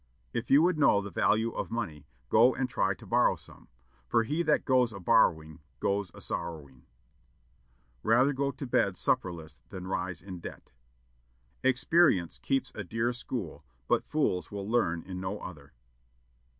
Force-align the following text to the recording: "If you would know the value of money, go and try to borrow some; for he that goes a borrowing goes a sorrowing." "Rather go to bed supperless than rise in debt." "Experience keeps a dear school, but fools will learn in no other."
"If 0.33 0.49
you 0.49 0.63
would 0.63 0.79
know 0.79 0.99
the 0.99 1.11
value 1.11 1.51
of 1.51 1.69
money, 1.69 2.07
go 2.29 2.55
and 2.55 2.67
try 2.67 2.95
to 2.95 3.05
borrow 3.05 3.35
some; 3.35 3.67
for 4.07 4.23
he 4.23 4.41
that 4.41 4.65
goes 4.65 4.91
a 4.91 4.99
borrowing 4.99 5.59
goes 5.79 6.09
a 6.15 6.21
sorrowing." 6.21 6.87
"Rather 8.01 8.33
go 8.33 8.49
to 8.49 8.65
bed 8.65 8.97
supperless 8.97 9.61
than 9.69 9.85
rise 9.85 10.19
in 10.19 10.39
debt." 10.39 10.71
"Experience 11.61 12.39
keeps 12.39 12.71
a 12.73 12.83
dear 12.83 13.13
school, 13.13 13.63
but 13.87 14.07
fools 14.09 14.49
will 14.49 14.67
learn 14.67 15.03
in 15.03 15.21
no 15.21 15.37
other." 15.37 15.71